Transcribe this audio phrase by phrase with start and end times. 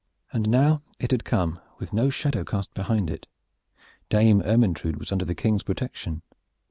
[0.33, 3.27] And now it had come with no shadow cast behind it.
[4.09, 6.23] Dame Ermyntrude was under the King's protection.